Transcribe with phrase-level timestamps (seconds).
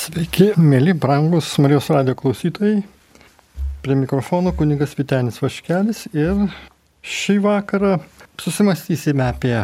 [0.00, 2.78] Sveiki, mėly, brangus Marijos radio klausytojai.
[3.84, 6.38] Prie mikrofono kunigas Vitenis Vaškelis ir
[7.04, 7.90] šį vakarą
[8.40, 9.58] susimastysime apie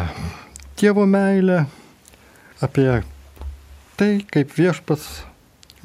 [0.77, 1.63] tėvo meilę,
[2.61, 2.85] apie
[3.97, 5.07] tai, kaip viešpats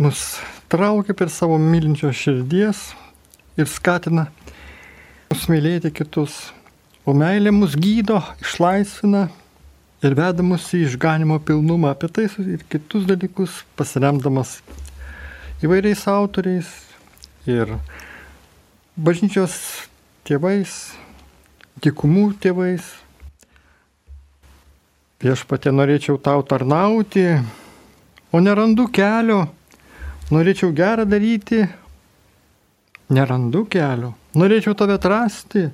[0.05, 0.27] mus
[0.69, 2.85] traukia per savo mylinčios širdies
[3.57, 4.27] ir skatina
[5.33, 6.51] mus mylėti kitus.
[7.09, 9.31] O meilė mus gydo, išlaisvina
[10.03, 11.93] ir veda mus į išganimo pilnumą.
[11.95, 14.59] Apie tai ir kitus dalykus pasiremdamas
[15.63, 16.69] įvairiais autoriais
[17.47, 17.77] ir
[18.99, 19.55] bažnyčios
[20.27, 20.75] tėvais,
[21.83, 22.83] tikumų tėvais.
[25.23, 27.29] Viešpatė norėčiau tau tarnauti,
[28.35, 29.45] o nerandu kelio,
[30.35, 31.63] norėčiau gerą daryti,
[33.15, 35.69] nerandu kelio, norėčiau tave atrasti,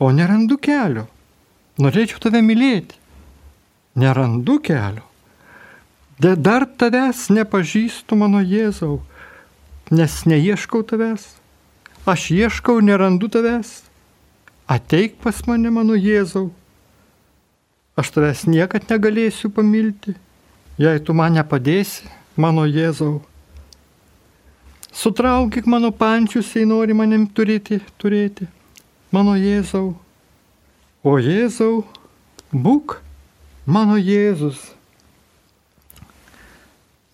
[0.00, 1.04] o nerandu kelio,
[1.76, 2.96] norėčiau tave mylėti,
[3.94, 5.04] nerandu kelio.
[6.18, 9.00] De dar tavęs nepažįstu mano Jėzau,
[9.90, 11.26] nes neieškau tavęs,
[12.06, 13.82] aš ieškau, nerandu tavęs,
[14.70, 16.52] ateik pas mane mano Jėzau,
[17.98, 20.14] aš tavęs niekad negalėsiu pamilti,
[20.78, 23.18] jei tu man nepadėsi, mano Jėzau.
[24.94, 28.46] Sutraukyk mano pančius, jei nori manim turėti, turėti,
[29.10, 29.96] mano Jėzau.
[31.02, 31.82] O Jėzau,
[32.54, 33.00] būk
[33.66, 34.60] mano Jėzus.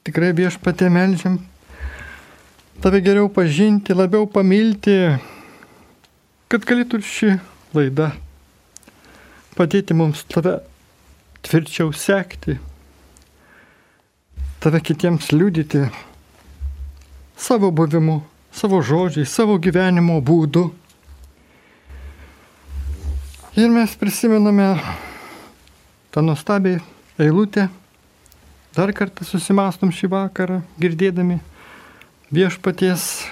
[0.06, 1.38] Tikrai viešpatė melžiam
[2.80, 4.96] tave geriau pažinti, labiau pamilti,
[6.48, 7.34] kad galėtų ši
[7.76, 8.14] laida
[9.58, 10.56] padėti mums tave
[11.44, 12.56] tvirčiau sekti,
[14.64, 15.84] tave kitiems liudyti
[17.36, 20.70] savo buvimu, savo žodžiais, savo gyvenimo būdu.
[23.60, 24.72] Ir mes prisimename
[26.10, 26.80] tą nuostabiai
[27.18, 27.68] eilutę,
[28.74, 31.38] dar kartą susimastom šį vakarą, girdėdami
[32.34, 33.26] viešpaties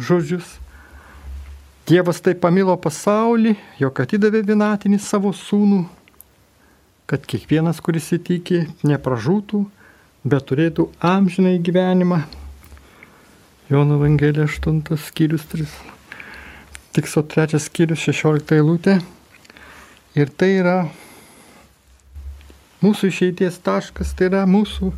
[0.00, 0.56] žodžius.
[1.88, 5.82] Dievas taip pamilo pasaulį, jog atidavė vienatinį savo sūnų,
[7.10, 9.64] kad kiekvienas, kuris įtikė, nepražūtų,
[10.24, 12.22] bet turėtų amžinai gyvenimą.
[13.70, 15.66] Jono Evangelija 8 skyrius 3.
[16.94, 19.00] Tikso 3 skyrius 16 eilutė.
[20.18, 20.76] Ir tai yra
[22.80, 24.90] mūsų išeities taškas, tai yra mūsų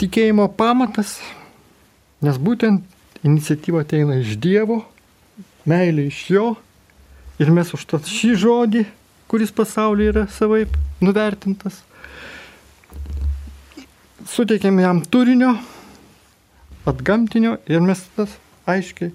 [0.00, 1.18] tikėjimo pamatas,
[2.24, 2.84] nes būtent
[3.26, 4.82] iniciatyva ateina iš Dievo,
[5.68, 6.46] meilė iš Jo
[7.38, 8.84] ir mes už tą šį žodį,
[9.28, 10.72] kuris pasaulyje yra savaip
[11.04, 11.82] nuvertintas,
[14.28, 15.54] suteikėm jam turinio,
[16.88, 18.32] atgamtinio ir mes tas
[18.68, 19.12] aiškiai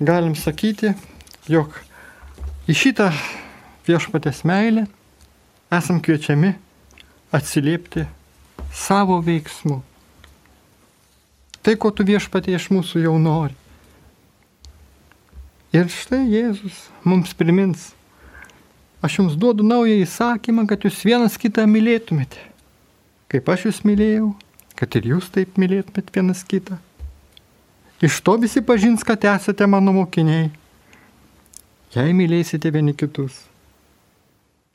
[0.00, 0.94] galim sakyti,
[1.50, 1.74] jog
[2.70, 3.10] į šitą
[3.88, 4.86] viešpatės meilę
[5.70, 6.54] esam kviečiami
[7.32, 8.06] atsiliepti
[8.74, 9.80] savo veiksmu.
[11.62, 13.54] Tai, ko tu viešpatie iš mūsų jau nori.
[15.70, 17.90] Ir štai Jėzus mums primins,
[19.04, 22.40] aš jums duodu naują įsakymą, kad jūs vienas kitą mylėtumėte.
[23.30, 24.32] Kaip aš jūs mylėjau,
[24.74, 26.80] kad ir jūs taip mylėtumėte vienas kitą.
[28.02, 30.48] Iš to visi pažins, kad esate mano mokiniai,
[31.94, 33.44] jei mylėsite vieni kitus.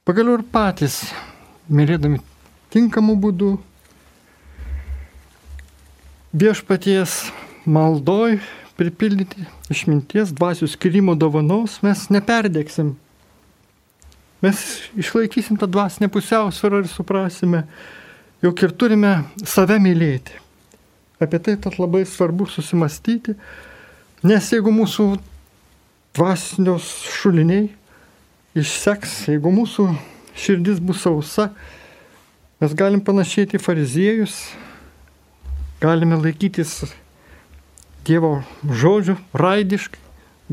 [0.05, 0.99] Pagaliau ir patys,
[1.65, 2.19] mylėdami
[2.69, 3.47] tinkamų būdų,
[6.37, 7.15] viešpaties
[7.65, 8.35] maldoj
[8.77, 12.91] pripildyti išminties, dvasių skirimo dovanos, mes neperdėksim.
[14.45, 14.61] Mes
[14.93, 17.63] išlaikysim tą dvasinę pusiausvyrą ir suprasime,
[18.45, 20.37] jog ir turime save mylėti.
[21.17, 23.33] Apie tai tad labai svarbu susimastyti,
[24.21, 25.07] nes jeigu mūsų
[26.13, 27.71] dvasinios šuliniai
[28.55, 29.89] išseks, jeigu mūsų
[30.39, 31.49] širdis bus sausa,
[32.63, 34.37] mes galim panašėti fariziejus,
[35.83, 36.83] galime laikytis
[38.05, 39.97] Dievo žodžių raidiškai,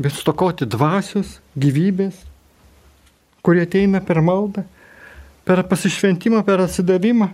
[0.01, 2.15] bet stokoti dvasios, gyvybės,
[3.45, 4.63] kurie ateina per maldą,
[5.45, 7.29] per pasišventimą, per atsidavimą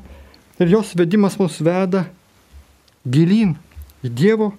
[0.60, 2.04] ir jos vedimas mus veda
[3.08, 3.56] gilin
[4.04, 4.52] į Dievo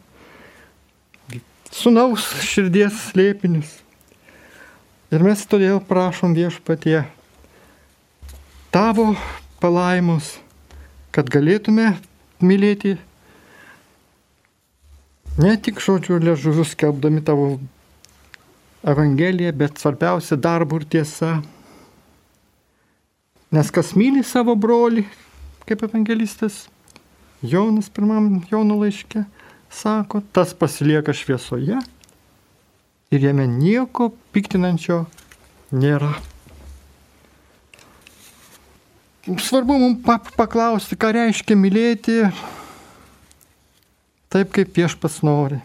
[1.70, 3.79] sunaus širdies slėpinius.
[5.10, 7.00] Ir mes todėl prašom viešpatie
[8.70, 9.08] tavo
[9.58, 10.36] palaimus,
[11.10, 11.96] kad galėtume
[12.38, 12.92] mylėti
[15.42, 17.56] ne tik žodžių ležuvius skelbdami tavo
[18.86, 21.34] Evangeliją, bet svarbiausia darbų ir tiesa.
[23.50, 25.08] Nes kas myli savo brolį,
[25.66, 26.68] kaip evangelistas
[27.42, 29.26] Jonas pirmam Jono laiške
[29.74, 31.82] sako, tas pasilieka šviesoje
[33.10, 35.04] ir jame nieko piktinančio
[35.74, 36.12] nėra.
[39.26, 42.22] Svarbu mums paklausti, ką reiškia mylėti
[44.30, 45.58] taip kaip viešpats nori.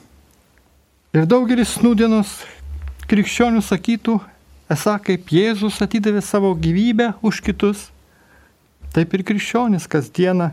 [1.15, 2.33] Ir daugelis nūdienos
[3.09, 4.17] krikščionių sakytų,
[4.73, 7.87] esą kaip Jėzus atidavė savo gyvybę už kitus,
[8.91, 10.49] taip ir krikščionis kasdieną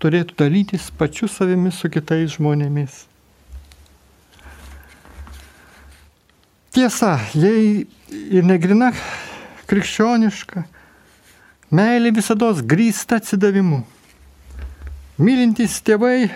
[0.00, 3.07] turėtų dalytis pačiu savimi su kitais žmonėmis.
[6.78, 7.88] Tiesa, jei
[8.30, 8.92] ir negrina
[9.66, 10.60] krikščioniška,
[11.74, 13.80] meilė visada grįsta atsidavimu.
[15.18, 16.28] Mylintys tėvai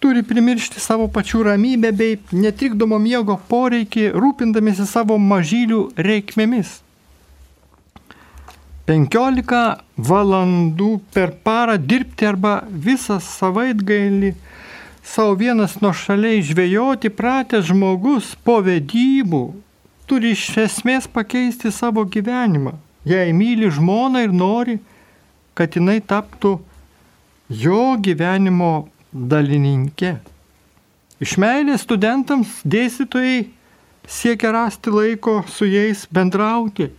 [0.00, 6.78] turi primiršti savo pačių ramybę bei netrikdomo miego poreikį, rūpindamėsi savo mažylių reikmėmis.
[8.88, 9.60] 15
[10.12, 12.54] valandų per parą dirbti arba
[12.88, 14.32] visą savaitgalį
[15.04, 19.44] savo vienas nuo šaliai žvejoti pratęs žmogus po vedybų
[20.08, 22.74] turi iš esmės pakeisti savo gyvenimą.
[23.04, 24.78] Jei myli žmoną ir nori,
[25.54, 26.56] kad jinai taptų
[27.48, 30.16] jo gyvenimo dalininkė.
[31.22, 33.44] Iš meilės studentams dėstytojai
[34.10, 36.90] siekia rasti laiko su jais bendrauti,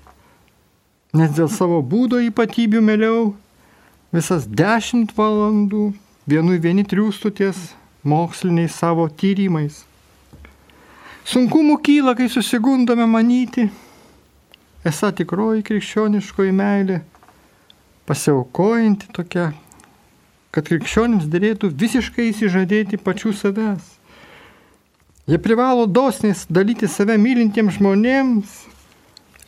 [1.14, 3.26] nes dėl savo būdo ypatybių mėliau
[4.16, 5.90] visas dešimt valandų
[6.30, 7.74] vienui vieni triūstuties
[8.06, 9.84] moksliniais savo tyrimais.
[11.26, 13.66] Sunkumų kyla, kai susigundome manyti,
[14.86, 17.00] esą tikroji krikščioniškoji meilė,
[18.06, 19.52] pasiaukojanti tokia
[20.56, 23.90] kad krikščionims dėlėtų visiškai įsižadėti pačių savęs.
[25.28, 28.54] Jie privalo dosniai dalyti save mylintiems žmonėms,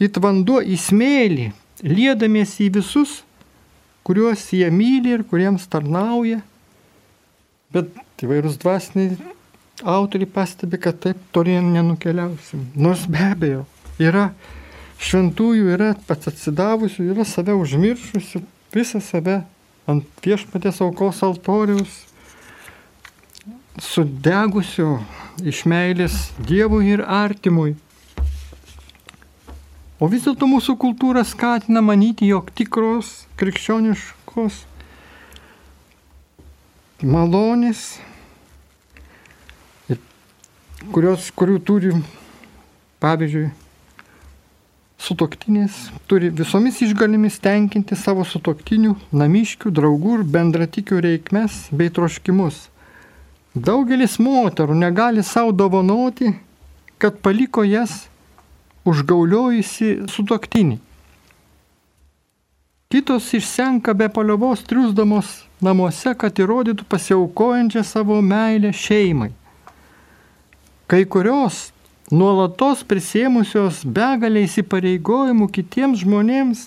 [0.03, 1.47] it vanduo į smėlį,
[1.85, 3.21] liedamiesi į visus,
[4.03, 6.41] kuriuos jie myli ir kuriems tarnauja.
[7.71, 7.94] Bet
[8.24, 9.15] įvairūs dvasiniai
[9.83, 12.68] autoriai pastebi, kad taip tolien nenukeliausim.
[12.75, 13.65] Nors be abejo,
[14.01, 14.31] yra
[14.97, 18.41] šventųjų, yra pats atsidavusių, yra save užmiršusių,
[18.74, 19.41] visą save
[19.88, 22.03] ant viešpatės aukos altoriaus,
[23.77, 24.97] sudegusiu
[25.45, 27.75] iš meilės Dievui ir artimui.
[29.97, 34.59] O vis dėlto mūsų kultūra skatina manyti, jog tikros krikščioniškos
[37.06, 37.97] malonės,
[40.94, 41.94] kurios, kurių turi,
[43.03, 43.50] pavyzdžiui,
[44.97, 45.77] sutoktinės
[46.09, 52.68] turi visomis išgalimis tenkinti savo sutoktinių, namiškių, draugų ir bendratikių reikmes bei troškimus.
[53.57, 56.33] Daugelis moterų negali savo dovanoti,
[56.97, 58.06] kad paliko jas
[58.88, 60.77] užgauliojusi sutoktinį.
[62.88, 69.33] Kitos išsenka be paliovos triusdamos namuose, kad įrodytų pasiaukojančią savo meilę šeimai.
[70.88, 71.74] Kai kurios
[72.16, 76.62] nuolatos prisėmusios begalę įsipareigojimų kitiems žmonėms,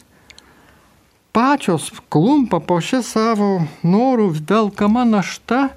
[1.32, 3.48] pačios klumpa po šią savo
[3.80, 5.70] norų velkama našta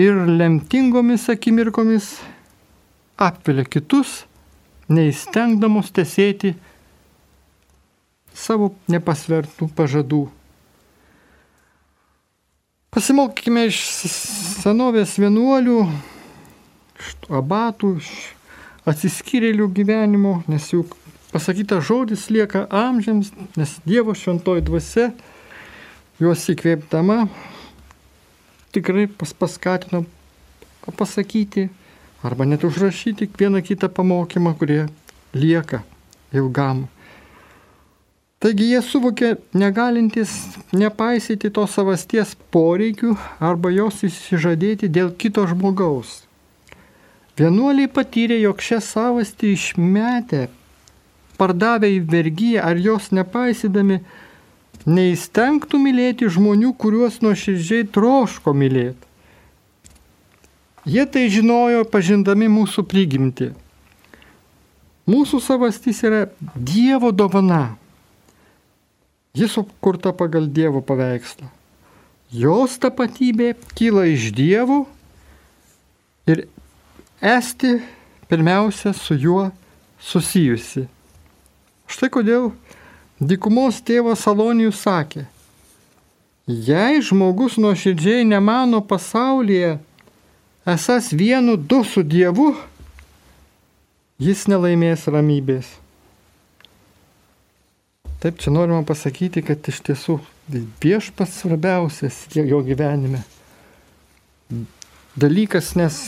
[0.00, 2.14] ir lemtingomis akimirkomis
[3.20, 4.22] apvilia kitus,
[4.88, 6.54] neįstengdamos tesėti
[8.32, 10.22] savo nepasvertų pažadų.
[12.94, 13.84] Pasimokykime iš
[14.64, 15.78] senovės vienuolių
[17.30, 17.96] abatų,
[18.88, 20.96] atsiskyrėlių gyvenimo, nes juk
[21.32, 25.10] pasakytas žodis lieka amžiams, nes Dievo šventoji dvasia
[26.20, 27.24] juos įkvėpdama
[28.74, 30.04] tikrai pas, paskatino
[30.98, 31.68] pasakyti
[32.22, 34.86] arba net užrašyti vieną kitą pamokymą, kurie
[35.34, 35.82] lieka
[36.32, 36.86] ilgam.
[38.42, 40.32] Taigi jie suvokė negalintis
[40.76, 46.23] nepaisyti to savasties poreikių arba jos įsižadėti dėl kito žmogaus.
[47.34, 50.44] Vienuoliai patyrė, jog šią savastį išmetę,
[51.38, 53.98] pardavę į vergyją ar jos nepaisydami,
[54.86, 59.10] neįstengtų mylėti žmonių, kuriuos nuoširdžiai troško mylėti.
[60.84, 63.54] Jie tai žinojo pažindami mūsų prigimtį.
[65.08, 67.76] Mūsų savastis yra Dievo dovana.
[69.34, 71.48] Jis sukurta pagal Dievo paveikslą.
[72.30, 74.84] Jos tapatybė kyla iš Dievo
[76.30, 76.46] ir
[77.24, 77.78] esti
[78.28, 79.48] pirmiausia su juo
[80.00, 80.84] susijusi.
[81.88, 82.50] Štai kodėl
[83.20, 85.24] dykumos tėvas Salonijus sakė,
[86.46, 89.78] jei žmogus nuoširdžiai nemano pasaulyje
[90.68, 92.52] esas vienu du su Dievu,
[94.20, 95.68] jis nelaimės ramybės.
[98.20, 100.18] Taip, čia norima pasakyti, kad iš tiesų
[100.80, 103.20] viešpas svarbiausias jo gyvenime
[105.16, 106.00] dalykas, nes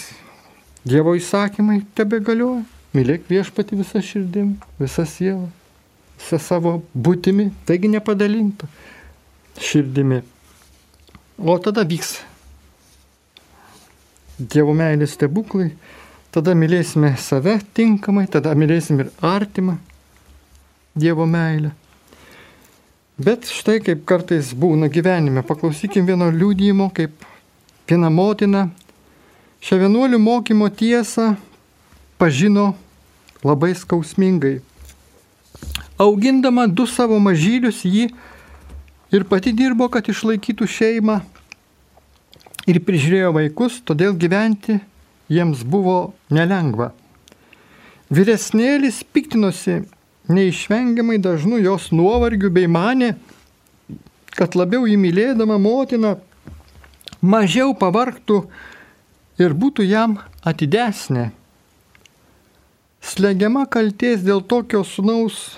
[0.87, 2.63] Dievo įsakymai tebe galioja.
[2.95, 5.49] Mylėk viešpati visą širdim, visą sielą,
[6.17, 8.69] visą savo būtimi, taigi nepadalintų
[9.61, 10.21] širdimi.
[11.43, 12.15] O tada vyks
[14.39, 15.73] Dievo meilės stebuklai,
[16.31, 19.79] tada mylėsime save tinkamai, tada mylėsim ir artimą
[20.95, 21.75] Dievo meilę.
[23.19, 27.27] Bet štai kaip kartais būna gyvenime, paklausykim vieno liūdėjimo, kaip
[27.89, 28.69] viena motina
[29.67, 31.33] šią vienuolių mokymo tiesą
[32.23, 32.69] pažino
[33.43, 34.61] labai skausmingai.
[35.99, 38.07] Augindama du savo mažylius, ji
[39.11, 41.17] ir pati dirbo, kad išlaikytų šeimą
[42.71, 44.79] ir prižiūrėjo vaikus, todėl gyventi
[45.33, 46.93] jiems buvo nelengva.
[48.07, 49.81] Vyresnėlis piktinosi
[50.31, 53.17] neišvengiamai dažnu jos nuovargiu bei mane,
[54.39, 56.15] kad labiau įmylėdama motiną
[57.19, 58.45] mažiau pavarktų
[59.39, 61.31] ir būtų jam atidesnė.
[63.07, 65.57] Slegiama kalties dėl tokio sunaus,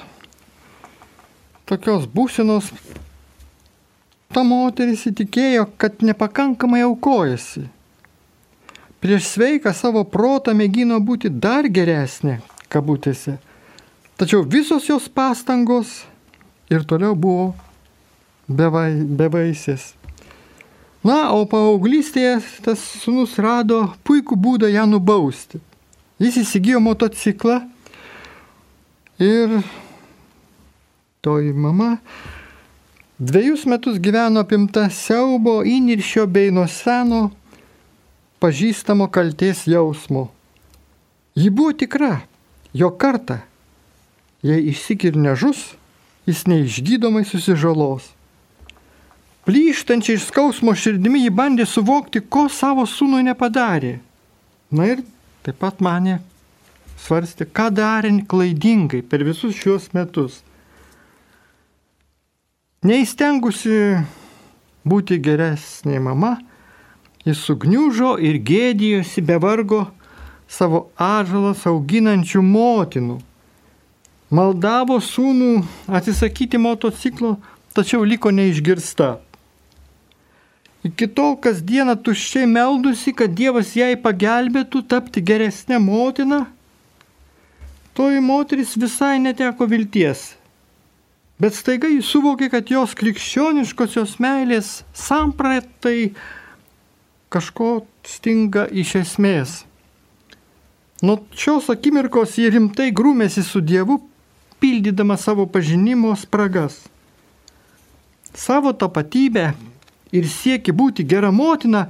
[1.69, 2.69] tokios būsenos,
[4.35, 7.69] ta moteris įtikėjo, kad nepakankamai aukojasi.
[8.99, 13.39] Prieš sveiką savo protą mėgino būti dar geresnė, kabutėse.
[14.19, 16.03] Tačiau visos jos pastangos
[16.69, 17.53] ir toliau buvo
[18.49, 19.93] bevai, bevaisės.
[21.09, 22.35] Na, o paauglystėje
[22.67, 25.61] tas sunus rado puikų būdą ją nubausti.
[26.21, 27.63] Jis įsigijo motociklą
[29.23, 29.61] ir
[31.25, 31.95] toji mama
[33.19, 37.29] dviejus metus gyveno apimta siaubo, įniršio bei nuo seno
[38.43, 40.29] pažįstamo kalties jausmo.
[41.39, 42.21] Ji buvo tikra,
[42.75, 43.41] jo kartą,
[44.43, 45.73] jei išsikir nežus,
[46.27, 48.18] jis neišgydomai susižalos.
[49.49, 53.95] Plyštančiai iš skausmo širdimi jį bandė suvokti, ko savo sūnui nepadarė.
[54.69, 54.99] Na ir
[55.41, 56.19] taip pat mane
[57.01, 60.43] svarstė, ką darė klaidingai per visus šiuos metus.
[62.85, 63.79] Neįstengusi
[64.85, 66.35] būti geresnė mama,
[67.25, 69.87] jis sugniužo ir gėdijosi be vargo
[70.45, 73.17] savo ažalas auginančių motinų.
[74.29, 77.39] Maldavo sūnų atsisakyti motociklo,
[77.73, 79.28] tačiau liko neišgirsta.
[80.89, 86.47] Iki tol kasdieną tuščiai meldusi, kad Dievas jai pagelbėtų tapti geresnė motina,
[87.99, 90.31] toji moteris visai neteko vilties.
[91.39, 96.15] Bet staiga jis suvokė, kad jos krikščioniškosios meilės sampratai
[97.31, 99.63] kažko stinga iš esmės.
[101.05, 104.01] Nuo šios akimirkos jie rimtai grūmėsi su Dievu,
[104.59, 106.81] pildydama savo pažinimo spragas.
[108.35, 109.53] Savo tapatybę
[110.13, 111.87] ir sieki būti gera motina,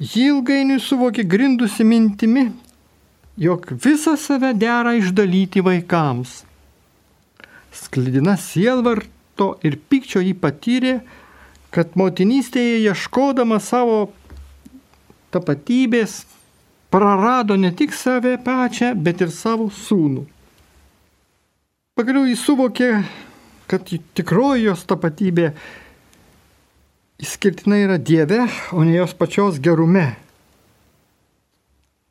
[0.00, 2.48] ji ilgainiui suvokė grindusi mintimi,
[3.36, 6.42] jog visą save dera išdalyti vaikams.
[7.74, 10.98] Sklidina sielvarto ir pykčio jį patyrė,
[11.74, 14.12] kad motinystėje ieškodama savo
[15.34, 16.22] tapatybės
[16.94, 20.22] prarado ne tik save pačią, bet ir savo sūnų.
[21.98, 22.90] Pagaliau jis suvokė,
[23.70, 25.52] kad tikroji jos tapatybė
[27.22, 30.14] išskirtinai yra Dieve, o ne jos pačios gerume.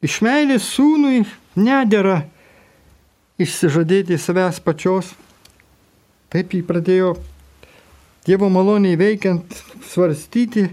[0.04, 1.24] Iš meilės sūnui
[1.56, 2.24] nedėra
[3.42, 5.14] išsižadėti savęs pačios.
[6.34, 7.14] Taip jį pradėjo
[8.24, 10.70] Dievo maloniai veikiant svarstyti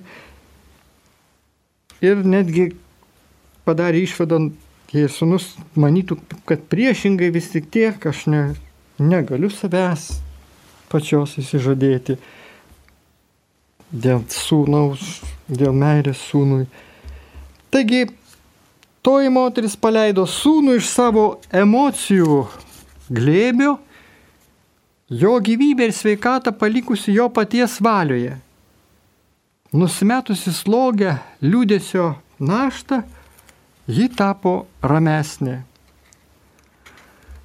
[2.01, 2.69] ir netgi
[3.67, 4.39] padarė išvadą,
[4.95, 8.43] jei sunus manytų, kad priešingai vis tik tiek aš ne,
[9.03, 10.13] negaliu savęs
[10.91, 12.19] pačios įsižadėti
[13.91, 15.21] dėl sūnaus,
[15.51, 16.67] dėl meilės sūnui.
[17.71, 18.07] Taigi,
[19.03, 22.45] toji moteris paleido sūnų iš savo emocijų
[23.11, 23.77] glėbio,
[25.11, 28.39] jo gyvybę ir sveikatą palikusi jo paties valioje.
[29.71, 33.03] Nusimetusi slogę liūdėsio naštą,
[33.87, 35.61] ji tapo ramesnė.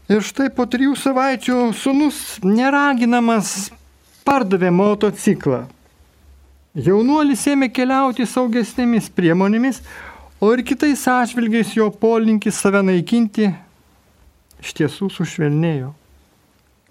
[0.09, 3.71] Ir štai po trijų savaičių sunus neraginamas
[4.25, 5.63] pardavė motociklą.
[6.75, 9.77] Jaunuolis ėmė keliauti saugesnėmis priemonėmis,
[10.43, 13.47] o ir kitais atžvilgiais jo polinkis save naikinti
[14.59, 15.93] iš tiesų sušvelnėjo.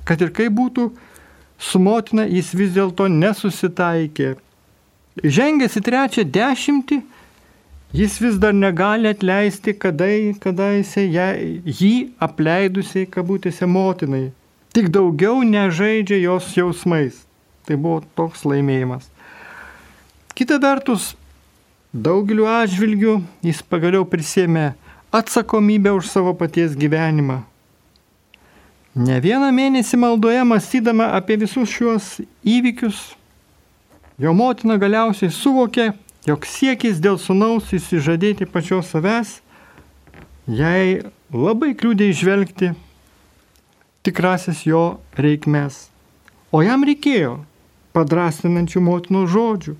[0.08, 0.86] Kad ir kaip būtų,
[1.60, 4.30] su motina jis vis dėlto nesusitaikė.
[5.20, 7.02] Žengęs į trečią dešimtį,
[8.00, 10.08] jis vis dar negali atleisti, kada,
[10.40, 14.30] kada jisai jį apleidusiai kabutėse motinai.
[14.72, 17.20] Tik daugiau nežaidžia jos jausmais.
[17.68, 19.12] Tai buvo toks laimėjimas.
[20.34, 21.12] Kita vertus,
[21.94, 24.72] daugeliu atžvilgių jis pagaliau prisėmė
[25.14, 27.36] atsakomybę už savo paties gyvenimą.
[28.98, 32.08] Ne vieną mėnesį maldoje mąstydama apie visus šiuos
[32.42, 32.98] įvykius,
[34.18, 35.92] jo motina galiausiai suvokė,
[36.26, 39.38] jog siekis dėl sunaus įsižadėti pačios savęs,
[40.50, 42.74] jai labai kliūdė išvelgti
[44.02, 45.92] tikrasis jo reikmes.
[46.50, 47.38] O jam reikėjo
[47.94, 49.78] padrastinančių motinų žodžių,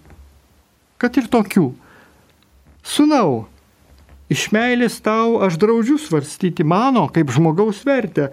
[0.98, 1.70] kad ir tokių.
[2.84, 3.46] Sūnau,
[4.32, 8.30] iš meilės tau aš draudžiu svarstyti mano kaip žmogaus vertę.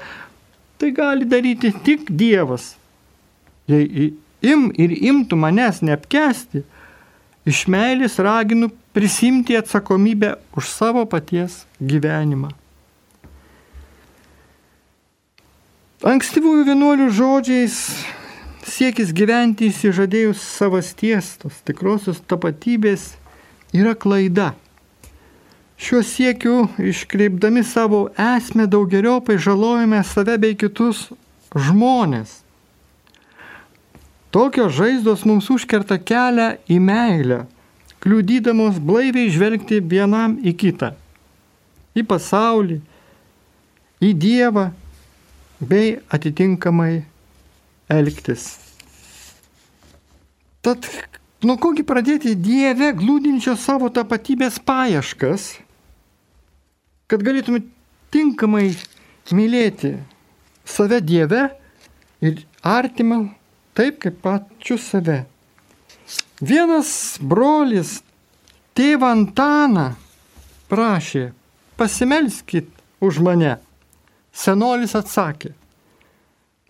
[0.82, 2.76] Tai gali daryti tik Dievas.
[3.70, 6.64] Jei im ir imtų manęs neapkesti,
[7.46, 12.50] iš meilės raginu prisimti atsakomybę už savo paties gyvenimą.
[16.02, 17.78] Ankstyvųjų vienuolių žodžiais
[18.72, 23.14] siekis gyventi įsižadėjus savasties, tos tikrosios tapatybės,
[23.76, 24.54] yra klaida.
[25.82, 31.08] Šiuo siekiu iškreipdami savo esmę daugeliopai žalojame save bei kitus
[31.58, 32.42] žmonės.
[34.32, 37.42] Tokios žaizdos mums užkerta kelią į meilę,
[38.00, 40.94] kliudydamos blaiviai žvelgti vienam į kitą,
[41.98, 42.80] į pasaulį,
[44.02, 44.70] į Dievą
[45.60, 47.02] bei atitinkamai
[47.92, 48.61] elgtis.
[50.62, 50.86] Tad
[51.42, 55.56] nuo kogi pradėti Dieve glūdinčio savo tapatybės paieškas,
[57.10, 57.64] kad galėtume
[58.14, 58.68] tinkamai
[59.34, 59.96] mylėti
[60.68, 61.48] save Dieve
[62.22, 63.24] ir artimą
[63.74, 65.24] taip kaip pačius save.
[66.42, 68.00] Vienas brolis
[68.78, 69.92] tėvą Antaną
[70.70, 71.32] prašė,
[71.78, 72.70] pasimelskit
[73.02, 73.58] už mane.
[74.32, 75.52] Senolis atsakė,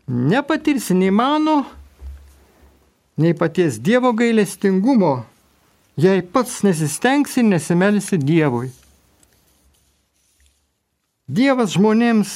[0.08, 1.60] nepatirsi nei mano,
[3.18, 5.26] nei paties Dievo gailestingumo,
[5.98, 8.72] jei pats nesistengsi ir nesimelsi Dievui.
[11.32, 12.32] Dievas žmonėms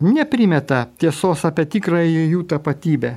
[0.00, 3.16] neprimeta tiesos apie tikrąją jų tapatybę.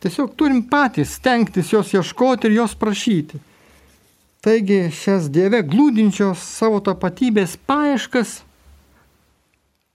[0.00, 3.40] Tiesiog turim patys stengtis jos ieškoti ir jos prašyti.
[4.40, 8.38] Taigi šias Dieve glūdinčios savo tapatybės paieškas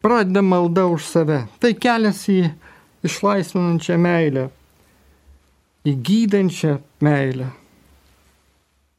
[0.06, 1.40] pradeda malda už save.
[1.58, 2.44] Tai kelias į
[3.06, 4.50] išlaisvinančią meilę,
[5.86, 7.52] į gydančią meilę,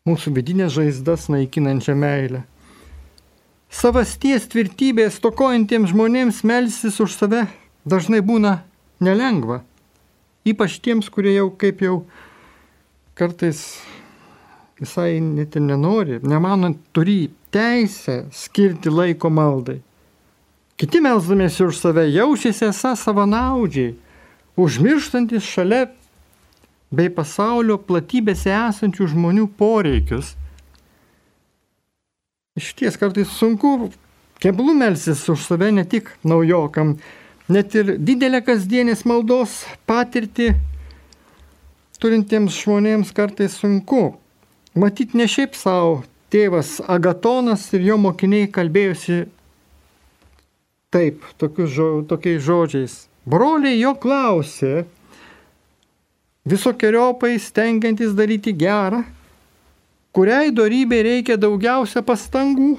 [0.06, 2.44] mūsų vidinės žaizdas naikinančią meilę
[3.76, 7.44] savasties tvirtybės tokojantiems žmonėms melsis už save
[7.84, 8.60] dažnai būna
[9.02, 9.62] nelengva.
[10.46, 12.04] Ypač tiems, kurie jau kaip jau
[13.18, 13.60] kartais
[14.80, 19.80] visai net ir nenori, nemanant, turi teisę skirti laiko maldai.
[20.76, 23.94] Kiti melzdamėsi už save jaučiasi esą savanaudžiai,
[24.60, 25.86] užmirštantis šalia
[26.92, 30.34] bei pasaulio platybėse esančių žmonių poreikius
[32.56, 33.90] Iš ties kartais sunku
[34.40, 36.94] keblų melsis už save ne tik naujokam,
[37.52, 40.54] net ir didelę kasdienės maldos patirtį
[42.00, 44.14] turintiems žmonėms kartais sunku.
[44.72, 45.98] Matyt, ne šiaip savo
[46.32, 49.26] tėvas Agatonas ir jo mokiniai kalbėjosi
[50.96, 51.24] taip,
[51.68, 52.94] žo, tokiais žodžiais.
[53.26, 54.86] Broliai jo klausė,
[56.48, 59.02] visokiojopai stengiantis daryti gerą,
[60.16, 62.76] kuriai darybė reikia daugiausia pastangų?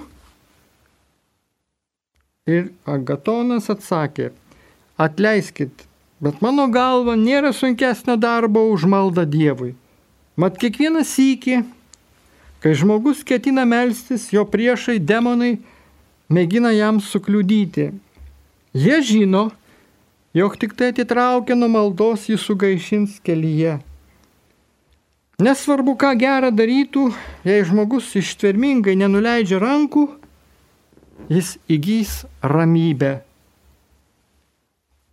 [2.48, 4.32] Ir Agatonas atsakė,
[4.96, 5.84] atleiskit,
[6.24, 9.76] bet mano galva nėra sunkesnio darbo už maldą Dievui.
[10.40, 11.60] Mat kiekvieną sykį,
[12.64, 15.58] kai žmogus ketina melstis, jo priešai demonai
[16.32, 17.92] mėgina jam sukliudyti.
[18.74, 19.50] Jie žino,
[20.34, 23.78] jog tik tai atitraukia nuo maldos jį sugaišins kelyje.
[25.38, 27.12] Nesvarbu, ką gerą darytų,
[27.46, 30.08] jei žmogus ištvermingai nenuleidžia rankų,
[31.30, 33.20] jis įgys ramybę.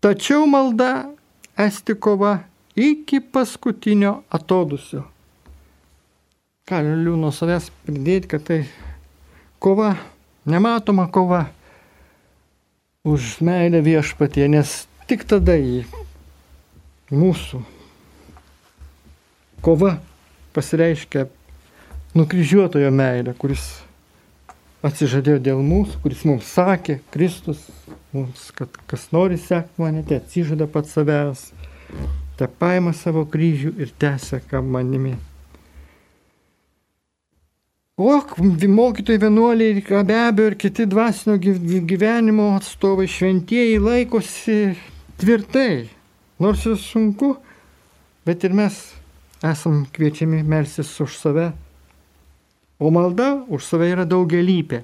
[0.00, 1.10] Tačiau malda
[1.56, 2.38] esti kova
[2.76, 5.04] iki paskutinio atodusio.
[6.68, 8.58] Galiu nuo savęs pridėti, kad tai
[9.60, 9.94] kova,
[10.48, 11.44] nematoma kova
[13.04, 15.84] už meilę viešpatie, nes tik tada į
[17.12, 17.60] mūsų
[19.60, 19.98] kova
[20.56, 21.26] pasireiškia
[22.16, 23.66] nukryžiuotojo meilė, kuris
[24.84, 27.60] atsižadėjo dėl mūsų, kuris mums sakė, Kristus,
[28.16, 31.46] mums, kad kas nori sekti mane, te atsižada pats savęs,
[32.40, 35.18] te paima savo kryžių ir tęsia, ką manimi.
[37.96, 38.20] O
[38.68, 41.37] mokytojai vienuoliai, be abejo, ir kiti dvasinio
[41.87, 44.57] gyvenimo atstovai šventieji laikosi
[45.22, 45.87] tvirtai,
[46.42, 47.37] nors ir sunku,
[48.26, 48.74] bet ir mes
[49.46, 51.52] esam kviečiami melsis už save,
[52.83, 54.80] o malda už save yra daugelypė.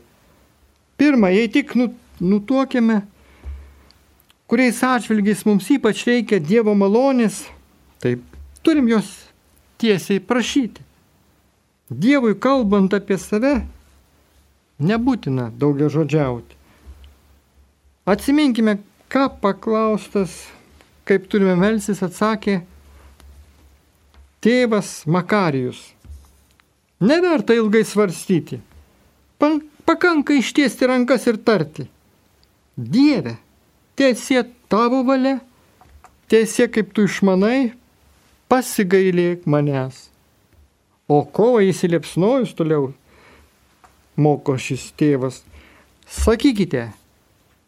[0.95, 1.89] Pirma, jei tik nu,
[2.23, 3.01] nutuokėme,
[4.47, 7.43] kuriais atžvilgiais mums ypač reikia Dievo malonės,
[7.99, 8.21] tai
[8.63, 9.11] turim jos
[9.83, 10.87] tiesiai prašyti.
[11.91, 13.65] Dievui kalbant apie save,
[14.79, 16.55] nebūtina daugia žodžiauti.
[18.07, 18.79] Atsiminkime,
[19.11, 20.47] ką paklaustas,
[21.05, 22.61] kaip turime melsis, atsakė
[24.41, 25.81] tėvas Makarijus.
[27.01, 28.61] Neverta ilgai svarstyti.
[29.89, 31.89] Pakanka ištiesti rankas ir tarti.
[32.77, 33.35] Dieve,
[33.99, 35.41] tiesie tavo valia,
[36.31, 37.73] tiesie kaip tu išmanai,
[38.53, 40.10] pasigailėk manęs.
[41.11, 42.93] O kovą įsiliepsnojus toliau
[44.21, 45.43] moko šis tėvas.
[46.07, 46.91] Sakykite,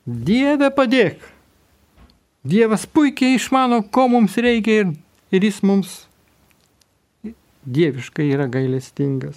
[0.06, 1.20] Dieve padėk.
[2.42, 4.88] Dievas puikiai išmano, ko mums reikia ir,
[5.30, 5.92] ir jis mums
[7.62, 9.36] dieviškai yra gailestingas.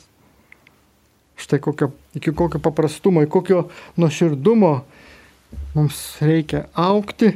[1.37, 3.67] Štai kokio, iki kokio paprastumo, iki kokio
[4.01, 4.71] nuoširdumo
[5.75, 7.35] mums reikia aukti,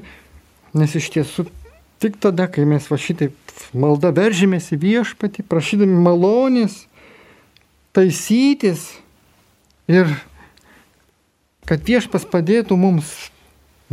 [0.73, 1.45] nes iš tiesų
[2.01, 6.83] tik tada, kai mes va šitaip malda veržymės į viešpatį, prašydami malonės,
[7.95, 8.88] taisytis
[9.89, 10.12] ir
[11.69, 13.29] kad viešpas padėtų mums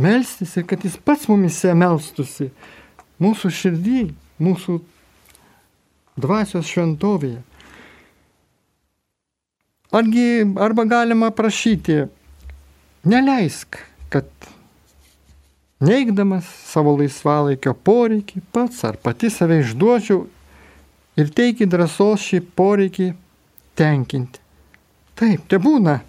[0.01, 2.51] melstis ir kad jis pats mumise melstusi
[3.21, 4.01] mūsų širdį,
[4.41, 4.79] mūsų
[6.17, 7.41] dvasios šventovėje.
[9.97, 12.03] Argi arba galima prašyti,
[13.07, 13.79] neleisk,
[14.11, 14.27] kad
[15.83, 20.25] neigdamas savo laisvalaikio poreikį pats ar pati save išduočiau
[21.17, 23.11] ir teiki drąsos šį poreikį
[23.77, 24.41] tenkinti.
[25.17, 25.99] Taip, te būna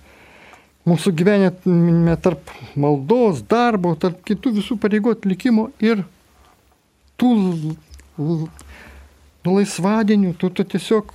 [0.89, 6.05] mūsų gyvenime tarp maldos, darbo, tarp kitų visų pareigų atlikimo ir
[7.21, 7.33] tų
[9.49, 11.13] laisvadienių, tų, tų tiesiog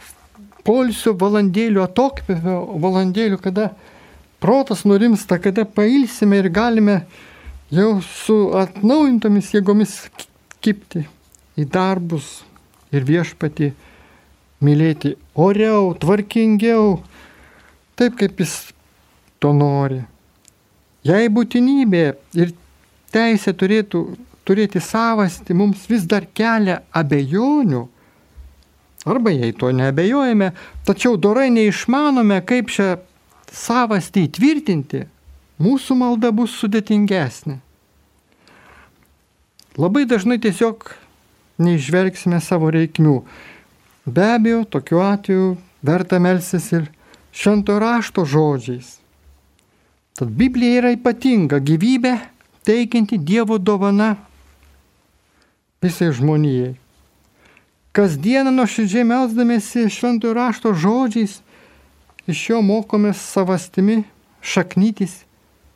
[0.65, 3.71] polsio valandėlių, atokvėpio valandėlių, kada
[4.43, 7.01] protas nurimsta, kada pailsime ir galime
[7.73, 9.93] jau su atnaujintomis jėgomis
[10.63, 11.03] kipti
[11.57, 12.43] į darbus
[12.93, 13.71] ir viešpati
[14.63, 16.99] mylėti oriau, tvarkingiau,
[17.97, 18.53] taip kaip jis
[19.41, 20.03] to nori.
[21.03, 22.03] Jei būtinybė
[22.39, 22.53] ir
[23.13, 24.03] teisė turėtų
[24.47, 27.81] turėti savastį mums vis dar kelia abejonių,
[29.09, 30.51] arba jei to neabejojame,
[30.87, 32.93] tačiau dorai neišmanome, kaip šią
[33.53, 35.03] savastį įtvirtinti,
[35.61, 37.59] mūsų malda bus sudėtingesnė.
[39.77, 40.91] Labai dažnai tiesiog
[41.61, 43.21] neižvelgsime savo reikmių.
[44.05, 46.89] Be abejo, tokiu atveju verta melsis ir
[47.33, 48.99] švento rašto žodžiais.
[50.13, 52.13] Tad Biblija yra ypatinga gyvybė
[52.67, 54.13] teikianti Dievo dovana
[55.81, 56.75] visai žmonijai.
[57.93, 61.41] Kasdieną nuoširdžiai melsdamėsi šventojo rašto žodžiais,
[62.29, 64.03] iš jo mokomės savastimi
[64.41, 65.23] šaknytis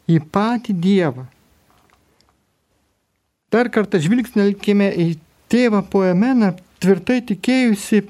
[0.08, 1.26] į patį Dievą.
[3.52, 5.08] Dar kartą žvilgsnelkime į
[5.52, 6.52] tėvą poemeną,
[6.84, 8.04] tvirtai tikėjusi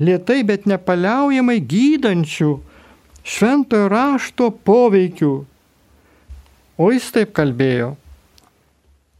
[0.00, 2.50] lietai, bet nepaliaujamai gydančių
[3.24, 5.34] šventojo rašto poveikių.
[6.76, 7.94] O jis taip kalbėjo.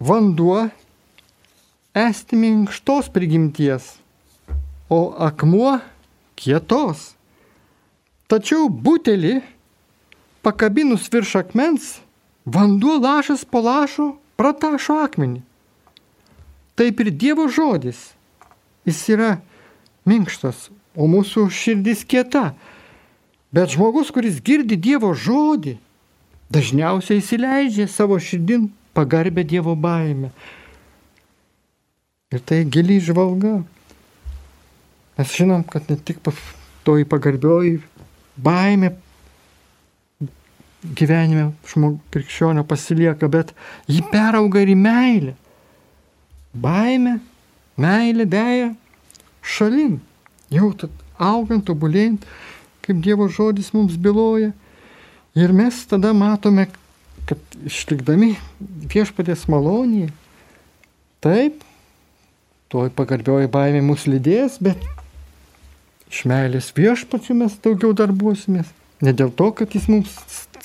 [0.04, 0.66] Vanduo
[1.94, 3.94] esti minkštos prigimties,
[4.90, 5.78] o akmuo
[6.36, 7.12] kietos.
[8.28, 9.38] Tačiau butelį
[10.44, 12.03] pakabinus virš akmens,
[12.44, 15.42] vanduo lašas po lašo pratašo akmenį.
[16.74, 18.12] Taip ir Dievo žodis.
[18.84, 19.30] Jis yra
[20.08, 22.52] minkštas, o mūsų širdis kieta.
[23.54, 25.78] Bet žmogus, kuris girdi Dievo žodį,
[26.52, 30.34] dažniausiai įsileidžia savo širdin pagarbę Dievo baimę.
[32.34, 33.62] Ir tai giliai žvalga.
[35.14, 36.18] Mes žinom, kad ne tik
[36.84, 37.78] toji pagarbioji
[38.34, 38.90] baimė
[40.84, 43.54] gyvenime žmog, krikščionio pasilieka, bet
[43.88, 45.34] ji perauga ir į meilę.
[46.54, 47.18] Baimė,
[47.80, 48.68] meilė dėja
[49.42, 49.98] šalin.
[50.52, 50.70] Jau
[51.18, 52.24] augant, tobulėjant,
[52.84, 54.52] kaip Dievo žodis mums byloja.
[55.34, 56.68] Ir mes tada matome,
[57.26, 58.34] kad išlikdami
[58.92, 60.12] viešpatės malonėje,
[61.24, 61.64] taip,
[62.70, 64.78] toj pagarbioji baimė mus lydės, bet
[66.12, 68.70] iš meilės viešpačių mes daugiau darbuosimės.
[69.02, 70.12] Ne dėl to, kad jis mums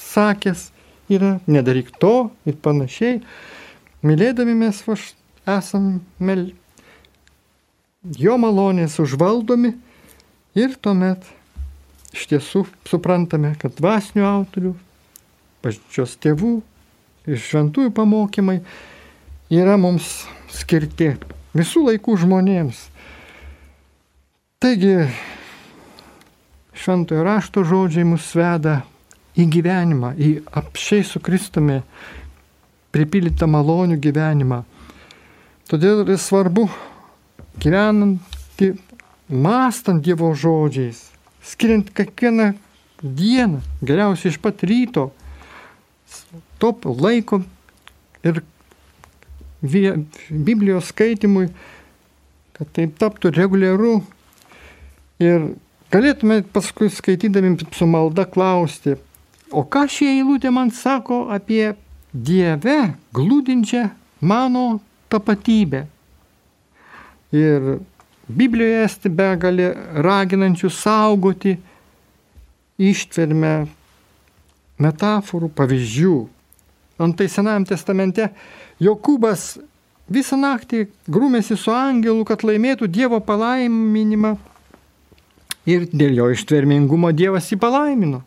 [0.10, 0.70] sakęs
[1.10, 3.22] yra, nedaryk to ir panašiai.
[4.06, 5.14] Mylėdami mes vaš,
[5.50, 6.50] esam mel...
[8.04, 9.74] jo malonės užvaldomi
[10.58, 11.26] ir tuomet
[12.16, 14.74] iš tiesų suprantame, kad dvasinių autorių,
[15.62, 16.54] pačios tėvų
[17.30, 18.60] ir šventųjų pamokymai
[19.54, 21.14] yra mums skirti
[21.58, 22.86] visų laikų žmonėms.
[24.60, 25.10] Taigi,
[26.76, 28.82] šventojo rašto žodžiai mus veda
[29.38, 30.30] į gyvenimą, į
[30.62, 31.82] apšiai su Kristumi
[32.94, 34.64] pripildytą malonių gyvenimą.
[35.70, 36.66] Todėl yra svarbu
[37.62, 38.24] gyvenant
[39.30, 41.04] mastant Dievo žodžiais,
[41.46, 42.54] skiriant kiekvieną
[43.04, 45.10] dieną, geriausiai iš pat ryto,
[46.60, 47.44] top laiko
[48.26, 48.42] ir
[49.62, 51.50] Biblijos skaitimui,
[52.56, 54.00] kad taip taptų reguliaru.
[55.20, 55.50] Ir
[55.92, 58.96] galėtume paskui skaitydami su malda klausti,
[59.52, 61.76] o ką šie eilutė man sako apie
[62.14, 63.90] Dieve glūdinčią
[64.22, 65.86] mano tapatybę.
[67.34, 67.80] Ir
[68.30, 69.72] Biblijoje esti begalė
[70.06, 71.56] raginančių saugoti
[72.80, 73.54] ištvermę
[74.80, 76.16] metaforų, pavyzdžių.
[77.00, 78.30] Antai Senajam testamente
[78.82, 79.58] Jokūbas
[80.10, 84.36] visą naktį grūmėsi su angelu, kad laimėtų Dievo palaiminimą
[85.70, 88.24] ir dėl jo ištvermingumo Dievas jį palaimino.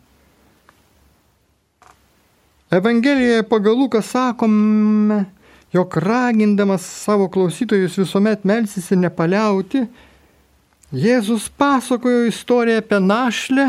[2.73, 5.25] Evangelijoje pagal Luką sakome,
[5.73, 9.83] jog ragindamas savo klausytojus visuomet melsis ir nepaliauti,
[10.93, 13.67] Jėzus pasakojo istoriją apie našlę,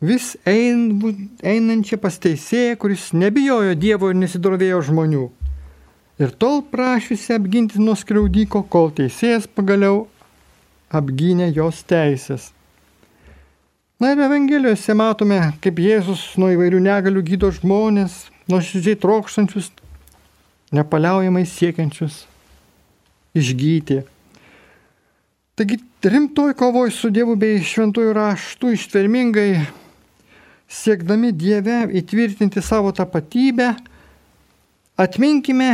[0.00, 1.00] vis ein,
[1.40, 5.24] einančią pas teisėją, kuris nebijojo Dievo ir nesidrovėjo žmonių.
[6.20, 10.06] Ir tol prašysi apginti nuo skriaudiko, kol teisėjas pagaliau
[10.92, 12.50] apgynė jos teisės.
[13.98, 19.72] Na ir Evangelijose matome, kaip Jėzus nuo įvairių negalių gydo žmonės, nuoširdžiai trokštančius,
[20.70, 22.20] nepaliaujamai siekiančius
[23.34, 24.04] išgyti.
[25.58, 29.50] Taigi rimtoj kovoj su Dievu bei šventųjų raštų ištvermingai
[30.68, 33.72] siekdami Dieve įtvirtinti savo tapatybę,
[34.94, 35.72] atminkime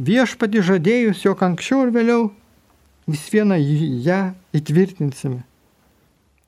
[0.00, 2.28] viešpati žadėjus, jog anksčiau ir vėliau
[3.04, 4.22] vis vieną ją
[4.56, 5.42] įtvirtinsime.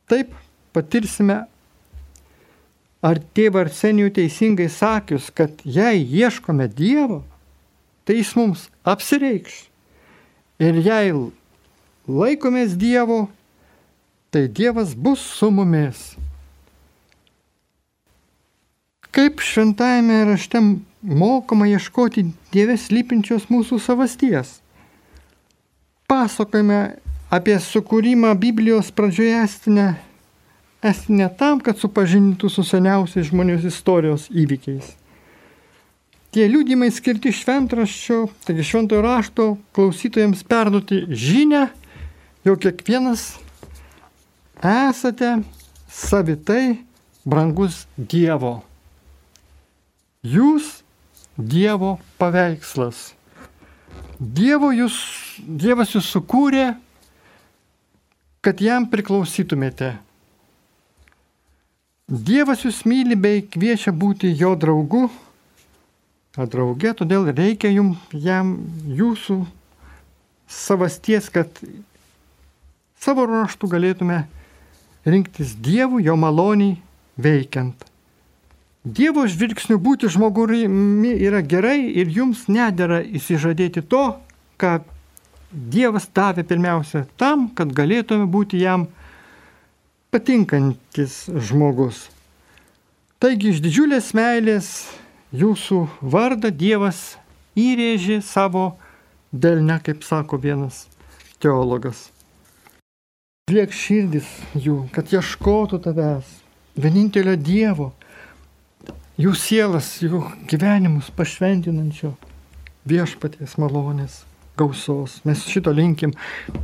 [0.08, 0.32] Taip
[0.74, 1.42] patirsime,
[3.00, 7.22] ar tėvą Arsenijų teisingai sakius, kad jei ieškome Dievo,
[8.04, 9.66] tai jis mums apsireikš.
[10.60, 11.12] Ir jei
[12.08, 13.28] laikomės Dievo,
[14.30, 16.12] tai Dievas bus su mumis.
[19.10, 20.60] Kaip šventajame rašte
[21.02, 24.60] mokoma ieškoti Dievės lypinčios mūsų savasties.
[26.10, 29.88] Pasakojame apie sukūrimą Biblijos pradžioje estinę,
[30.82, 34.96] estinę tam, kad supažintų su seniausiais žmonijos istorijos įvykiais.
[36.30, 41.64] Tie liūdimai skirti šventraščio, taigi šventojo rašto klausytojams perduoti žinę,
[42.46, 43.32] jog kiekvienas
[44.62, 45.40] esate
[45.90, 46.78] savitai
[47.26, 48.60] brangus Dievo.
[50.22, 50.84] Jūs
[51.34, 53.10] Dievo paveikslas.
[54.20, 54.94] Dievo jūs,
[55.40, 56.74] Dievas jūs sukūrė,
[58.44, 59.94] kad jam priklausytumėte.
[62.10, 65.04] Dievas jūs myli bei kviečia būti jo draugu,
[66.34, 68.56] a draugė, todėl reikia jum, jam
[68.98, 69.36] jūsų
[70.50, 71.62] savasties, kad
[72.98, 74.24] savo ruoštų galėtume
[75.06, 76.80] rinktis Dievų jo maloniai
[77.14, 77.86] veikiant.
[78.82, 84.16] Dievo žvilgsniu būti žmogumi yra gerai ir jums nedėra įsižadėti to,
[84.58, 84.80] ką
[85.50, 88.86] Dievas davė pirmiausia tam, kad galėtume būti jam
[90.10, 92.08] patinkantis žmogus.
[93.20, 94.70] Taigi iš didžiulės meilės
[95.36, 97.18] jūsų vardą Dievas
[97.58, 98.72] įrėžė savo
[99.30, 100.86] delne, kaip sako vienas
[101.42, 102.08] teologas.
[103.50, 106.26] Liek širdis jų, kad ieškotų tavęs,
[106.78, 107.90] vienintelio Dievo
[109.20, 112.14] jų sielas, jų gyvenimus pašventinančio
[112.88, 114.22] viešpaties malonės,
[114.58, 115.18] gausos.
[115.28, 116.14] Mes šito linkim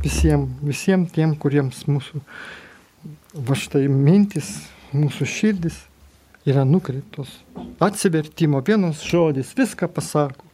[0.03, 2.23] visiems, visiems tiem, kuriems mūsų
[3.33, 5.81] va štai mintis, mūsų širdis
[6.47, 7.31] yra nukreiptos.
[7.83, 10.45] Atsivertimo vienas žodis viską pasako.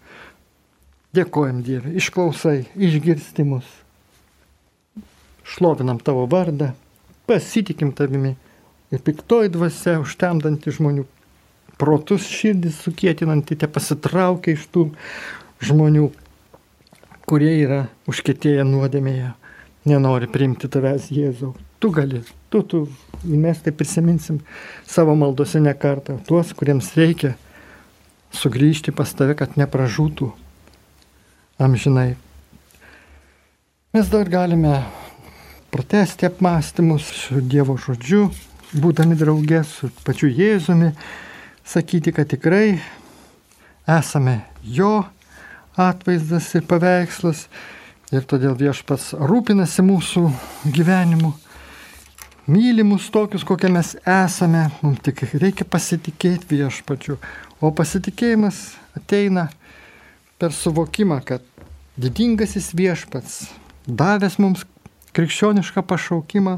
[1.14, 3.68] Dėkojam Dievui, išklausai, išgirsti mus.
[5.46, 6.72] Šlovinam tavo vardą,
[7.30, 8.34] pasitikim tavimi
[8.90, 11.06] ir piktoji dvasia užtemdanti žmonių
[11.78, 14.88] protus širdis sukėtinanti, te pasitraukia iš tų
[15.64, 16.08] žmonių,
[17.30, 19.34] kurie yra užkėtėję nuodėmėje,
[19.90, 21.54] nenori priimti tavęs Jėzau.
[21.84, 22.86] Tu gali, tu, tu,
[23.28, 24.38] mes tai prisiminsim
[24.88, 27.34] savo maldose ne kartą, tuos, kuriems reikia
[28.32, 30.30] sugrįžti pas tave, kad nepražūtų
[31.60, 32.14] amžinai.
[33.92, 34.78] Mes dar galime
[35.76, 38.30] pratesti apmąstymus su Dievo žodžiu,
[38.80, 40.94] būdami draugės su pačiu Jėzumi
[41.68, 42.80] sakyti, kad tikrai
[44.00, 45.02] esame jo
[45.76, 47.50] atvaizdas ir paveikslas
[48.16, 50.30] ir todėl viešpas rūpinasi mūsų
[50.72, 51.36] gyvenimu,
[52.48, 57.18] mylimus tokius, kokie mes esame, mums tik reikia pasitikėti viešpačiu,
[57.64, 59.48] o pasitikėjimas ateina
[60.42, 61.46] per suvokimą, kad
[61.96, 63.46] didingasis viešpats
[63.88, 64.66] davęs mums
[65.16, 66.58] krikščionišką pašaukimą,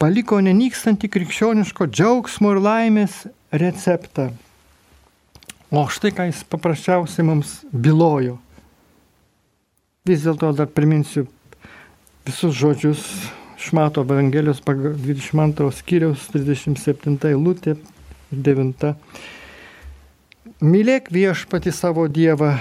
[0.00, 4.30] paliko nenykstantį krikščioniško džiaugsmo ir laimės receptą.
[5.70, 8.38] O štai ką jis paprasčiausiai mums bylojo.
[10.06, 11.28] Vis dėlto dar priminsiu
[12.26, 13.04] visus žodžius
[13.60, 17.74] Šmato Evangelijos 22 skyriaus 37 eilutė
[18.32, 18.94] 9.
[20.64, 22.54] Mylėk viešpati savo Dievą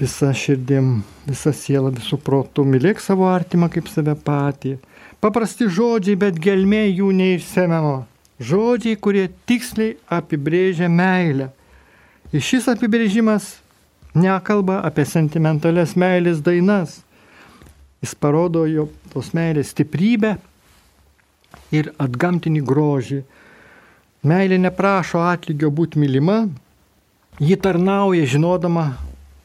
[0.00, 4.78] visą širdim, visą sielą, visų protų, mylėk savo artimą kaip save patį.
[5.20, 7.96] Paprasti žodžiai, bet gelmė jų neišsemiamo.
[8.40, 11.50] Žodžiai, kurie tiksliai apibrėžia meilę.
[12.32, 13.58] Ir šis apibrėžimas
[14.16, 17.02] nekalba apie sentimentales meilės dainas.
[18.04, 20.36] Jis parodo jo tos meilės stiprybę
[21.74, 23.22] ir atgamtinį grožį.
[24.26, 26.46] Meilė neprašo atlygio būti mylima,
[27.38, 28.88] ji tarnauja žinodama,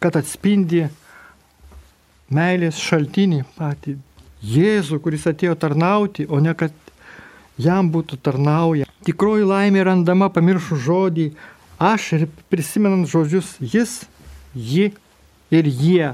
[0.02, 0.88] kad atspindi
[2.32, 4.00] meilės šaltinį patį
[4.42, 6.74] Jėzų, kuris atėjo tarnauti, o ne kad
[7.62, 8.88] jam būtų tarnauja.
[9.06, 11.28] Tikroji laimė randama pamiršų žodį
[11.82, 14.02] aš ir prisimenant žodžius jis,
[14.54, 14.92] ji
[15.54, 16.14] ir jie.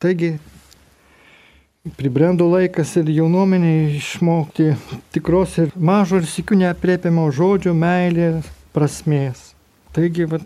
[0.00, 0.36] Taigi,
[1.94, 4.72] pribrendo laikas ir jaunuomeniai išmokti
[5.14, 9.52] tikros ir mažo ir sikių neapriepiamo žodžio meilės prasmės.
[9.94, 10.40] Taigi, va,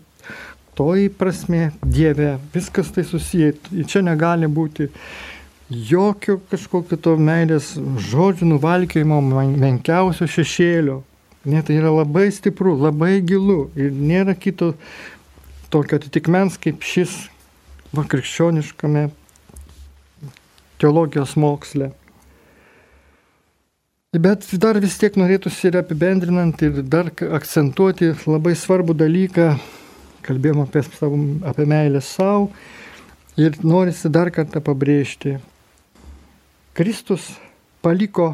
[0.77, 3.53] toji prasme Dieve, viskas tai susiję.
[3.89, 4.89] Čia negali būti
[5.71, 7.73] jokio kažkokio to meilės
[8.11, 11.01] žodžių nuvalkėjimo menkiausio šešėlio.
[11.49, 14.75] Ne, tai yra labai stipru, labai gilu ir nėra kito
[15.73, 17.15] tokio atitikmens kaip šis
[17.95, 19.07] va, krikščioniškame
[20.81, 21.91] teologijos moksle.
[24.11, 29.45] Bet dar vis tiek norėtųsi ir apibendrinant ir dar akcentuoti labai svarbų dalyką,
[30.25, 32.49] kalbėjom apie, savo, apie meilę savo
[33.39, 35.37] ir norisi dar kartą pabrėžti.
[36.75, 37.29] Kristus
[37.81, 38.33] paliko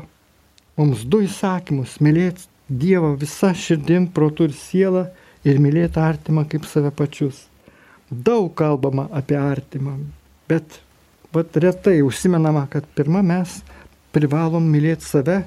[0.78, 5.06] mums du įsakymus- mylėti Dievą visą širdim, protų ir sielą
[5.48, 7.46] ir mylėti artimą kaip save pačius.
[8.12, 9.94] Daug kalbama apie artimą,
[10.50, 10.82] bet
[11.36, 13.60] vat, retai užsimenama, kad pirmą mes
[14.16, 15.42] privalom mylėti save,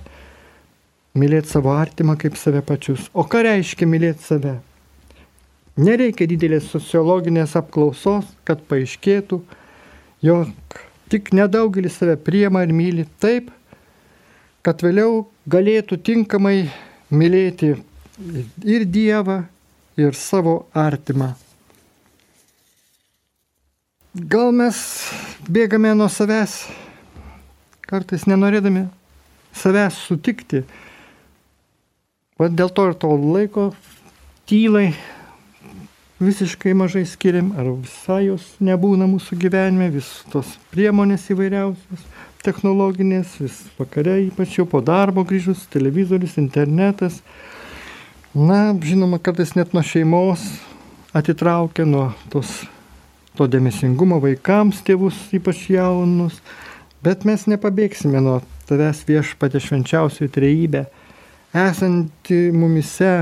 [1.18, 3.08] mylėti savo artimą kaip save pačius.
[3.14, 4.58] O ką reiškia mylėti save?
[5.80, 9.40] Nereikia didelės sociologinės apklausos, kad paaiškėtų,
[10.26, 10.78] jog
[11.10, 13.48] tik nedaugelis save priema ir myli taip,
[14.66, 16.68] kad vėliau galėtų tinkamai
[17.10, 17.72] mylėti
[18.68, 19.44] ir Dievą,
[19.96, 21.32] ir savo artimą.
[24.14, 24.76] Gal mes
[25.50, 26.62] bėgame nuo savęs,
[27.82, 28.86] kartais nenorėdami
[29.56, 30.62] savęs sutikti.
[32.38, 33.70] O dėl to ir to laiko
[34.48, 34.92] tylai
[36.20, 42.02] visiškai mažai skiriam, ar visai jos nebūna mūsų gyvenime, vis tos priemonės įvairiausios,
[42.44, 47.20] technologinės, vis vakare, ypač jau po darbo grįžus, televizorius, internetas.
[48.36, 50.44] Na, žinoma, kartais net nuo šeimos
[51.16, 52.60] atitraukia nuo tos,
[53.38, 56.40] to dėmesingumo vaikams, tėvus, ypač jaunus.
[57.04, 60.84] Bet mes nepabėgsime nuo tavęs viešpatė švenčiausioji trejybė,
[61.56, 63.14] esanti mumise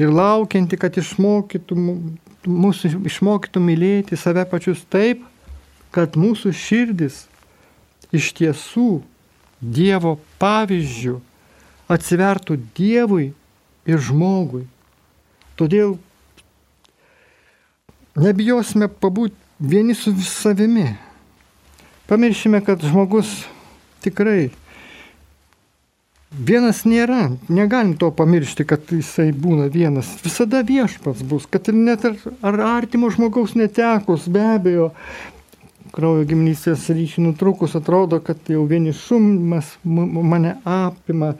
[0.00, 1.78] ir laukianti, kad išmokytų
[2.44, 5.22] mūsų išmokytų mylėti save pačius taip,
[5.94, 7.24] kad mūsų širdis
[8.14, 9.02] iš tiesų
[9.64, 11.14] Dievo pavyzdžių
[11.88, 13.30] atsivertų Dievui
[13.88, 14.66] ir žmogui.
[15.56, 15.94] Todėl
[18.20, 20.88] nebijosime pabūti vieni su savimi.
[22.06, 23.32] Pamiršime, kad žmogus
[24.04, 24.50] tikrai
[26.34, 30.08] Vienas nėra, negalim to pamiršti, kad jisai būna vienas.
[30.24, 34.88] Visada viešpats bus, kad ir net ar, ar artimo žmogaus netekus, be abejo,
[35.94, 41.36] kraujo giminystės ryšį nutrukus atrodo, kad jau vienišumas mane apima.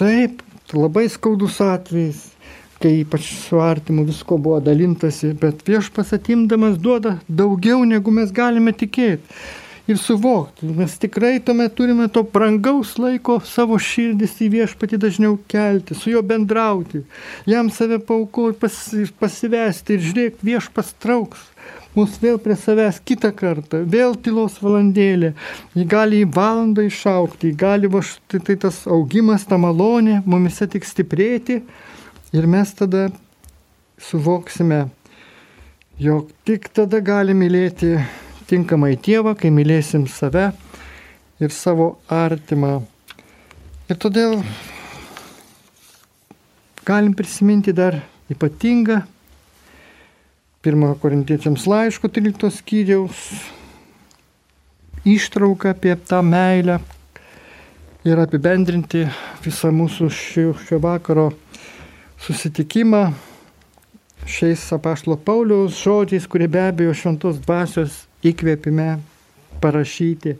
[0.00, 0.40] Taip,
[0.72, 2.24] labai skaudus atvejis,
[2.82, 8.72] kai ypač su artimu visko buvo dalintasi, bet viešpas atimdamas duoda daugiau, negu mes galime
[8.72, 9.22] tikėti
[9.86, 10.66] ir suvokti.
[10.66, 16.22] Mes tikrai tuomet turime to brangaus laiko savo širdis į viešpatį dažniau kelti, su juo
[16.24, 17.04] bendrauti,
[17.48, 18.78] jam save paukoti, pas,
[19.20, 21.50] pasivesti ir žiūrėk, viešpas trauks.
[21.94, 25.30] Mus vėl prie savęs kitą kartą, vėl tylos valandėlė,
[25.78, 30.66] jį gali į valandą išaukti, jį gali va štai tai tas augimas, ta malonė, mumise
[30.72, 31.60] tik stiprėti
[32.34, 33.08] ir mes tada
[34.00, 34.88] suvoksime,
[36.02, 37.94] jog tik tada gali mylėti
[38.50, 40.50] tinkamai Dievą, kai mylėsim save
[41.38, 42.80] ir savo artimą.
[43.86, 44.40] Ir todėl
[46.84, 48.00] galim prisiminti dar
[48.32, 49.04] ypatingą
[50.64, 53.28] 1 korintiečiams laiško 13 skyriaus
[55.04, 56.78] ištrauką apie tą meilę
[58.04, 59.04] ir apibendrinti
[59.44, 61.30] visą mūsų šio, šio vakaro
[62.24, 63.12] susitikimą
[64.24, 68.96] šiais apaštalo Pauliaus žodžiais, kurie be abejo šventos dvasios įkvėpime
[69.60, 70.38] parašyti.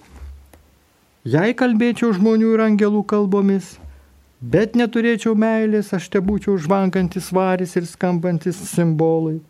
[1.29, 3.75] Jei kalbėčiau žmonių ir angelų kalbomis,
[4.41, 9.43] bet neturėčiau meilės, aš te būčiau žvangantis varis ir skambantis simbolai.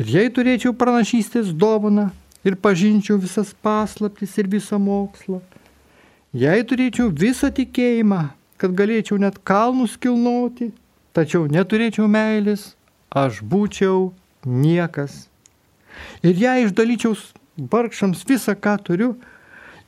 [0.00, 2.08] Ir jei turėčiau pranašystės dovaną
[2.48, 5.44] ir pažinčiau visas paslaptis ir visą mokslą,
[6.32, 10.72] jei turėčiau visą tikėjimą, kad galėčiau net kalnus kilnoti,
[11.12, 12.72] tačiau neturėčiau meilės,
[13.10, 14.12] aš būčiau
[14.46, 15.28] niekas.
[16.24, 17.16] Ir jei išdalyčiau
[17.72, 19.14] vargšams visą, ką turiu,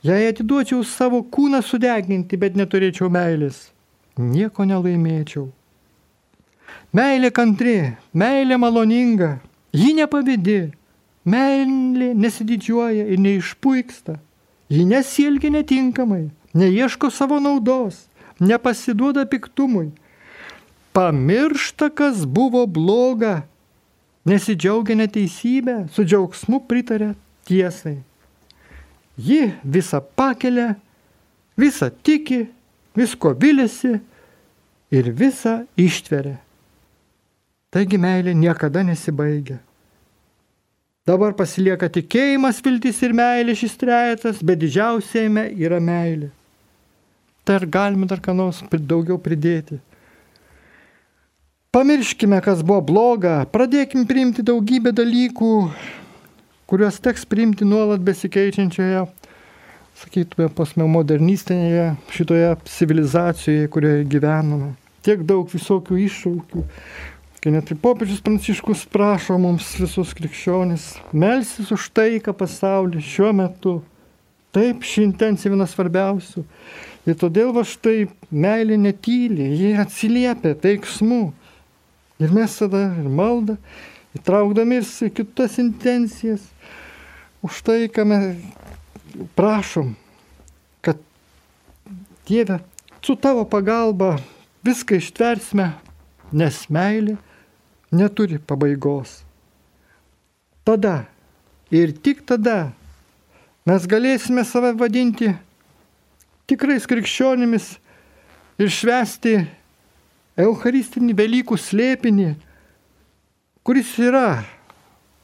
[0.04, 3.70] Jei atiduočiau savo kūną sudeginti, bet neturėčiau meilės,
[4.20, 5.46] nieko nelaimėčiau.
[6.92, 9.30] Meilė kantri, meilė maloninga,
[9.72, 10.58] ji nepavydi,
[11.24, 14.18] meilė nesididžiuoja ir neišpuiksta,
[14.68, 18.04] ji nesielgia netinkamai, neieško savo naudos,
[18.44, 19.88] nepasiduoda piktumui,
[20.94, 23.42] pamiršta, kas buvo bloga,
[24.24, 27.12] nesidžiaugia neteisybę, su džiaugsmu pritarė
[27.48, 27.98] tiesai.
[29.18, 30.74] Ji visą pakelia,
[31.58, 32.46] visą tiki,
[32.96, 33.98] visko vilėsi
[34.94, 36.38] ir visą ištveria.
[37.74, 39.58] Taigi meilė niekada nesibaigia.
[41.04, 46.30] Dabar pasilieka tikėjimas, viltis ir meilė šis trejetas, bet didžiausiame yra meilė.
[47.44, 49.82] Tai ar galime dar ką nors daugiau pridėti?
[51.74, 55.48] Pamirškime, kas buvo bloga, pradėkime priimti daugybę dalykų,
[56.70, 59.00] kuriuos teks priimti nuolat besikeičiančioje,
[59.98, 64.70] sakytume, postmodernistinėje šitoje civilizacijoje, kurioje gyvename.
[65.02, 66.64] Tiek daug visokių iššūkių,
[67.42, 73.80] kai net ir popiežius Pranciškus prašo mums visus krikščionis melsis už taiką pasaulį šiuo metu.
[74.54, 76.46] Taip, ši intencija viena svarbiausių.
[77.10, 81.24] Ir todėl va štai meilė netyli, jie atsiliepia teiksmu.
[82.22, 83.56] Ir mes tada ir maldą,
[84.14, 86.44] įtraukdami ir kitas intencijas,
[87.42, 88.36] už tai, ką mes
[89.34, 89.94] prašom,
[90.80, 91.00] kad
[92.28, 92.60] Dieve,
[93.02, 94.16] su tavo pagalba
[94.64, 95.72] viską ištversime,
[96.32, 97.18] nes meilė
[97.92, 99.22] neturi pabaigos.
[100.64, 101.04] Tada
[101.74, 102.72] ir tik tada
[103.68, 105.34] mes galėsime save vadinti
[106.48, 107.74] tikrais krikščionimis
[108.60, 109.36] ir švesti
[110.34, 112.32] Eucharistinį Velykų slėpinį,
[113.62, 114.42] kuris yra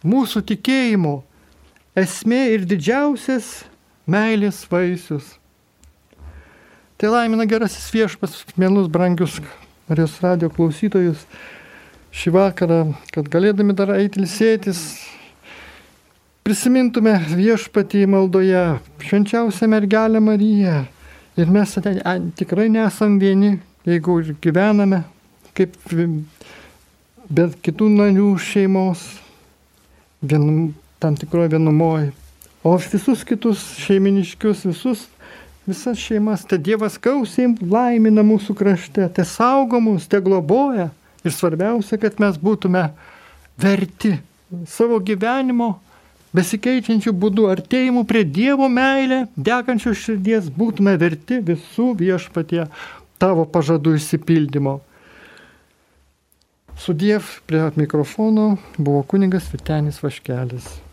[0.06, 1.16] mūsų tikėjimo
[1.98, 3.48] esmė ir didžiausias
[4.06, 5.34] meilės vaisius.
[7.00, 9.40] Tai laimina gerasis viešpas, mielus brangius
[9.90, 11.24] Marijos radio klausytojus
[12.14, 12.78] šį vakarą,
[13.10, 14.78] kad galėdami dar eiti ilsėtis,
[16.46, 18.62] prisimintume viešpatį maldoje,
[19.02, 20.84] švenčiausią mergelę Mariją.
[21.34, 21.74] Ir mes
[22.38, 23.56] tikrai nesam vieni,
[23.88, 25.04] jeigu gyvename
[25.56, 25.76] kaip
[27.30, 29.02] bet kitų narių šeimos,
[30.22, 30.72] vien,
[31.02, 32.10] tam tikroje vienumoje.
[32.66, 35.06] O visus kitus šeiminiškius, visus,
[35.68, 40.90] visas šeimas, te Dievas gausiai laimina mūsų krašte, te saugo mus, te globoja.
[41.24, 42.86] Ir svarbiausia, kad mes būtume
[43.60, 44.14] verti
[44.68, 45.74] savo gyvenimo
[46.36, 52.64] besikeičiančių būdų, artėjimų prie Dievo meilę, degančių širdies, būtume verti visų viešpatie
[53.20, 54.78] tavo pažadų įsipildymo.
[56.80, 60.89] Sudiev prie mikrofono buvo kuningas Vitenis Vaškelis.